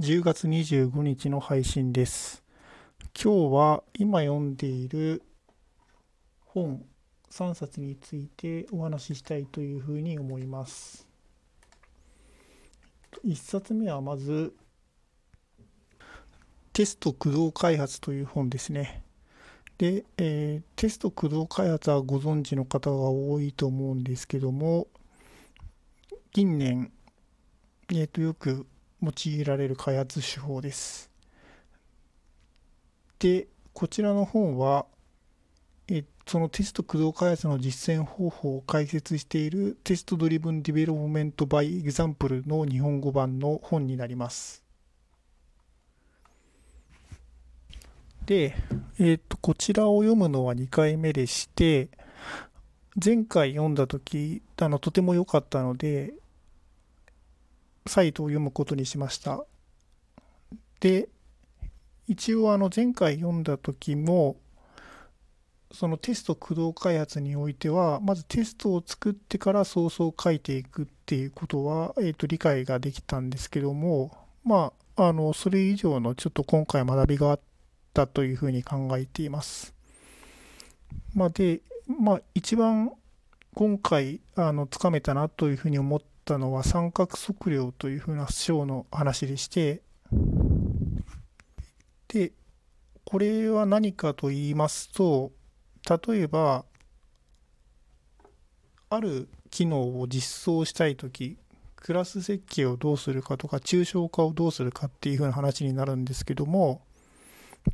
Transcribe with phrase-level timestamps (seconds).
[0.00, 2.42] 10月25日の配信です。
[3.22, 5.22] 今日は今読んでいる
[6.46, 6.82] 本
[7.30, 11.06] 3冊についてお話ししたいというふうに思います。
[13.26, 14.54] 1冊目はまず
[16.72, 19.02] テスト駆動開発という本ですね。
[19.76, 24.86] で、えーテスト駆動開発はご存知の方が多いと思うんですけども
[26.32, 26.90] 近年、
[27.90, 28.66] えーとよく
[29.02, 31.10] 用いられる開発手法です。
[33.18, 34.86] で、こちらの本は、
[35.88, 44.62] えそのテスト駆動開発の実践方法を解説している Test Driven Development by Example の日本語版の本になります。
[48.26, 48.54] で、
[48.98, 51.88] えっ、と、こちらを読むのは2回目でして、
[53.02, 56.14] 前回読んだ時あのとても良かったので、
[57.86, 59.44] サイトを読むことにしました。
[60.80, 61.08] で、
[62.06, 64.36] 一応あの前回読んだ時も、
[65.72, 74.10] そのテスト駆動開発においては、まずテストを作ってからソースを書いていくっていうことは、えー、と理解ができたんですけども、
[74.44, 77.40] まあ、あの、それ以上のちょっと今回学びがあっ
[77.94, 79.74] たというふうに考えています。
[81.14, 82.92] まあ、で、まあ、一番
[83.54, 86.00] 今回、あの、つかめたなというふうに思っ
[86.30, 89.82] たのは、三角測量というふうな章の話でして、
[92.08, 92.32] で、
[93.04, 95.32] これは何かと言いますと、
[96.08, 96.64] 例えば、
[98.88, 101.36] ある機能を実装したいとき、
[101.76, 106.82] クラス設計をどうするかとか、抽象化をどうするかっていうふうな話になるんですけども、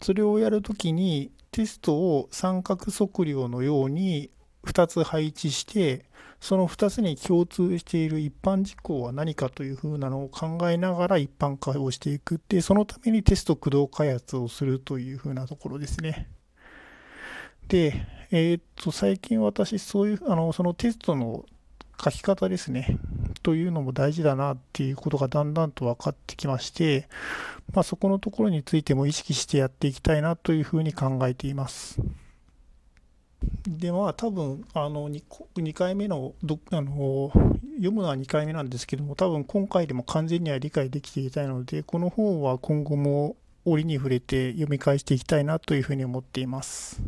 [0.00, 4.30] それをやるときにテストを三角測量のように
[4.64, 6.06] 2つ配置して、
[6.40, 16.28] その2つに共通している一般事項は何かというふうなのを考えながら一般化をしていくって、そのためにテスト駆動開発をするというふうなところですね。
[17.68, 17.94] で、
[18.30, 21.44] えーっと、最近私、そういう、あの、そのテストの
[22.02, 22.98] 書き方ですね、
[23.42, 27.08] というのも大事だなっていうことがだんだんと分かってきまして、
[27.72, 32.00] まあ、そこのところについても意識してやっていきたいなというふうに考えています。
[33.66, 35.22] で、まあ、多分、あの、2,
[35.56, 37.30] 2回目のどあの、
[37.76, 47.02] 読むのは2回目なんですけども、多分今回でも完全には理解できていたいので、この本は今後も折に触れて読み返していきたいなというふうに思っています。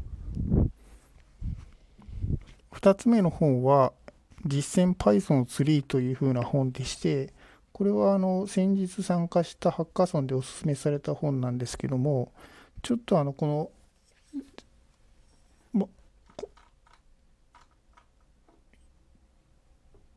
[2.73, 3.93] 2つ目の本は、
[4.45, 7.33] 実践 Python3 というふうな本でして、
[7.73, 12.33] これはあの先日参加したハッカソンでおすすめされた本なんですけども、
[12.83, 13.71] ちょっとあのこの、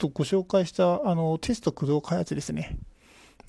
[0.02, 2.78] とご紹介したあのテスト駆動開発ですね。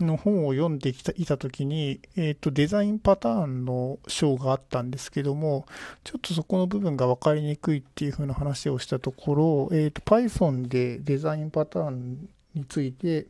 [0.01, 5.67] の本を読んできたいたときに、えーと、デザインパターンの章があったんですけども、
[6.03, 13.27] ちょっとそこの部分が分かりにくいっていう風な話をしたところ、えーと、Python でデザインパターンについて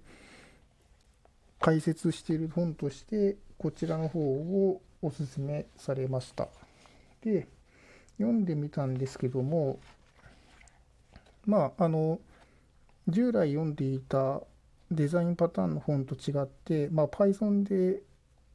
[1.60, 6.48] 解説している本として、こちらの方をお勧めされました。
[7.24, 7.48] で、
[8.18, 9.78] 読んでみたんですけども、
[11.44, 12.20] まあ、あの、
[13.08, 14.40] 従来読んでいた
[14.90, 18.02] デザインパターンの本と違って、まあ、Python で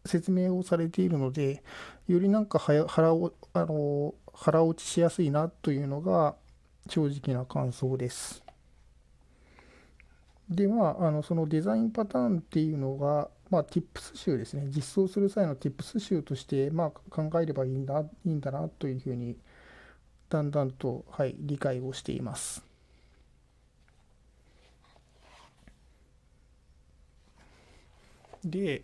[0.05, 1.63] 説明をされているので、
[2.07, 6.35] よりなんか腹をあの腹落ちしやすいなというのが
[6.87, 8.43] 正直な感想です。
[10.49, 19.35] で、まあ、あのそのデザインパターンっていうのが、まあ、Tips 集ですね、実装する際の Tips 集として、まあ、考えればいいんだいいんだなというふうに、
[20.29, 22.66] だんだんと、はい、理解をしています。
[28.43, 28.83] で、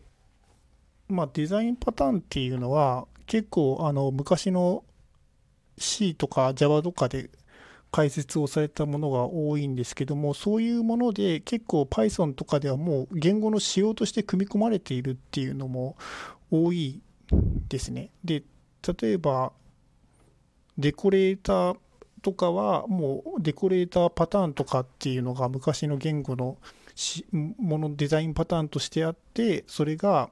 [1.08, 4.84] まあ、デザインパターンっていうのは結構あの昔の
[5.78, 7.30] C とか Java とかで
[7.92, 15.96] 解説をされたものが多いんですけどもそういうもので結構 Python とかではもう言語の仕様として組み込まれているっていうのも
[16.50, 17.02] 多い
[17.70, 18.10] ですね。
[18.24, 18.44] で
[19.00, 19.54] 例えば
[20.78, 21.78] デコレーター
[22.24, 26.58] とかはもうデコレーターパターンとかっていうのが昔の言語の
[27.32, 30.30] ものデザインパターンとしてあってそれが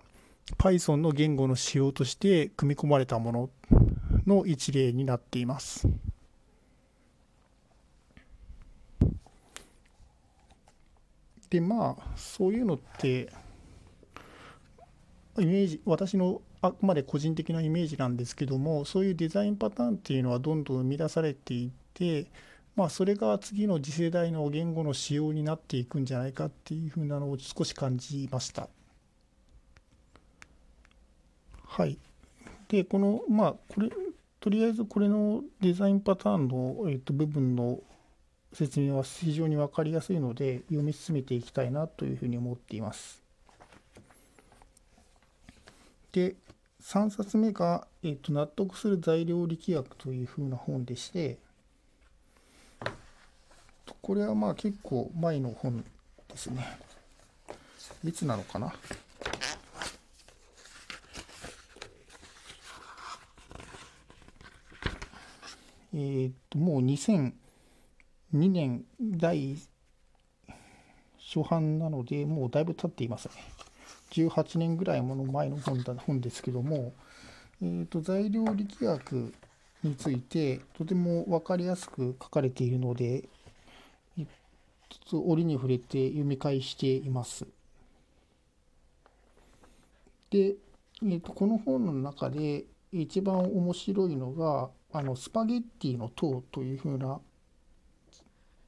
[0.57, 3.49] Python の言語の仕様として組み込まれたもの
[4.27, 5.87] の一例になっています。
[11.49, 13.29] でまあそういうのって
[15.37, 22.27] イメージ私のあくまで個人的なイメージなんですけどもそういうデザインパターンっていうのはどんどん生み出されていって
[22.75, 28.69] まあ、それが次の次世代の言語の仕様になっていくんじゃないかっていうふうなのを少し感じました。
[31.65, 31.97] はい。
[32.69, 33.89] で、この、まあ、これ、
[34.39, 37.79] とりあえずこれのデザインパターンの、えー、と部分の
[38.53, 43.21] 説明は非常に分かりやすいので、読み進めていきたいなというふうに思っています。
[46.11, 46.35] で、
[46.81, 51.37] 3冊目が、えー、と納得する材料力学というふうな本でして、
[54.01, 55.83] これはまあ結構前の本
[56.27, 56.65] ですね。
[58.03, 58.73] いつなのかな？
[65.93, 67.31] えー、っと、もう2002
[68.31, 69.57] 年第
[71.19, 73.33] 初版なので、もうだいぶ経っていますね。
[74.11, 76.93] 18年ぐらいもの前の本だ本ですけども、
[77.61, 79.33] えーと、材料力学
[79.83, 87.45] についてとても分かりやすく書かれているので、ー、折に触れて読み返しています。
[90.29, 90.55] で、
[91.03, 97.21] えーとこの本の中で一番面白いのがあのスパゲッティの塔というふうな、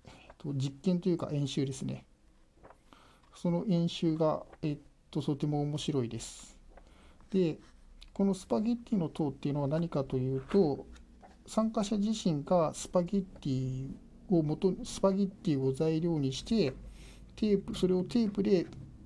[0.06, 2.06] えと、実験というか演習ですね。
[3.36, 4.78] その演習が、えっ
[5.12, 6.58] と、とても面白いです。
[7.30, 7.58] で、
[8.14, 10.86] このスパゲッティの塔っていうのは何かというと、
[11.46, 13.90] 参加者自身がスパゲッティ
[14.38, 16.74] を元スパゲッティを材料にして
[17.36, 18.66] テープそれをテープで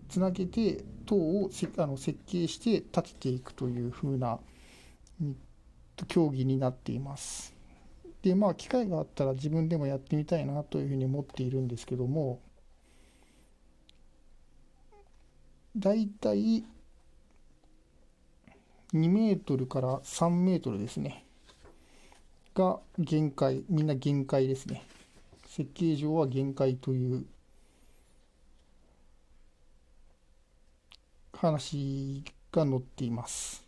[0.10, 4.40] つなげて塔をあの設計して立てていくというふうな
[6.08, 7.56] 競技になっています。
[8.22, 12.42] でまあ機会があったら自分でもやってみたいなというふうに思っているんですけども
[15.78, 16.66] だいたい
[18.94, 21.26] 2メートルから3メートルですね
[22.56, 24.84] が限界みんな限界ですね
[25.57, 27.25] 設計上は限界という
[31.33, 33.65] 話が載っています。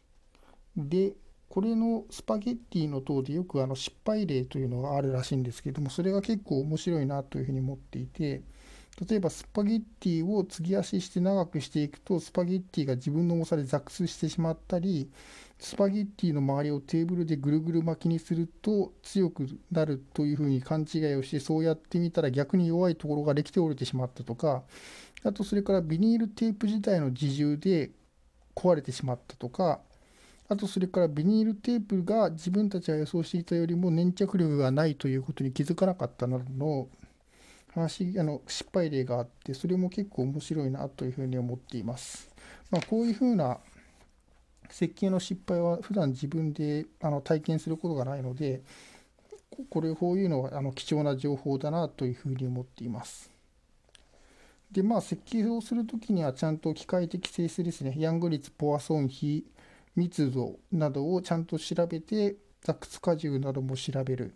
[0.77, 1.13] で
[1.49, 8.43] これのスパゲッティの塔でよくあの失敗例というのがあるらしいんですけどもそれが結構面白いなというふうに思っていて
[9.07, 15.09] 例えばスパゲッティを継ぎ足して長くしていくとスパゲッティが自分の重さでザックスしてしまったり
[15.57, 24.63] スパゲッティの周りをテーブルでぐるぐる巻きにすると強くなるというふうに勘違いをしてそうやってみたら逆に弱いところができて折れてしまったとか
[25.23, 27.91] あとそれからビニールテープ自体の自重で
[28.55, 29.79] 壊れてしまったとか
[30.49, 36.87] あとそれからビニールテープが自分たちが予想していたよりも粘着力がないということに気づかなかったなどの
[37.73, 42.29] 話あの失敗例があってそれも結構面白いなというふうに思っています。
[42.71, 43.57] まあ、こういうふうな
[44.69, 48.61] 設計の失敗は普段自分であの体験することがないので
[49.69, 53.31] これこういうのはあの貴重な情報だなというふうに思っています。
[54.71, 59.45] でまあ設計をするときにはちゃんと機械的性質ですねヤング率ポアソン比
[59.95, 64.33] 密度などをちゃんと調べてザックス荷重なども調べる、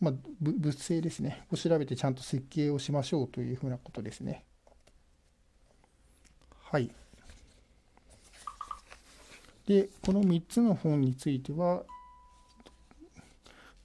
[0.00, 1.46] まあ、物性ですね。
[1.50, 4.44] を調べてちゃんと設計をしましょうというふうなことですね。
[6.62, 6.90] はい。
[9.66, 11.82] でこの3つの本については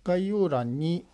[0.04, 1.06] 概要欄に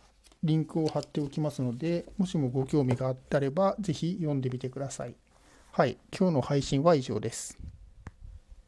[0.43, 5.15] リンクを貼っておきますのでもしもご興味があったれば是非読んでみてください。
[5.71, 5.97] はい。
[6.17, 7.57] 今日の配信は以上です。